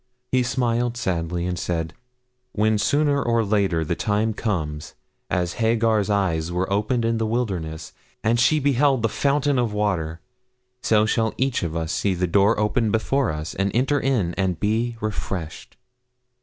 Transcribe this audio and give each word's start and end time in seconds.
He 0.31 0.41
smiled 0.41 0.97
sadly 0.97 1.45
and 1.45 1.59
said 1.59 1.93
'When, 2.53 2.79
sooner 2.79 3.21
or 3.21 3.45
later, 3.45 3.85
the 3.85 3.93
time 3.95 4.33
comes, 4.33 4.95
as 5.29 5.59
Hagar's 5.61 6.09
eyes 6.09 6.51
were 6.51 6.67
opened 6.73 7.05
in 7.05 7.19
the 7.19 7.25
wilderness, 7.27 7.93
and 8.23 8.39
she 8.39 8.57
beheld 8.59 9.03
the 9.03 9.09
fountain 9.09 9.59
of 9.59 9.73
water, 9.73 10.19
so 10.81 11.05
shall 11.05 11.35
each 11.37 11.61
of 11.61 11.75
us 11.77 11.91
see 11.91 12.15
the 12.15 12.25
door 12.25 12.59
open 12.59 12.89
before 12.89 13.31
us, 13.31 13.53
and 13.53 13.69
enter 13.75 13.99
in 13.99 14.33
and 14.39 14.59
be 14.59 14.97
refreshed.' 15.01 15.77